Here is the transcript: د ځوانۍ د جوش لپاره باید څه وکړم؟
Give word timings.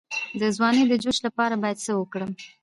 د 0.39 0.41
ځوانۍ 0.55 0.83
د 0.87 0.93
جوش 1.03 1.17
لپاره 1.27 1.55
باید 1.63 1.77
څه 1.85 1.91
وکړم؟ 1.99 2.31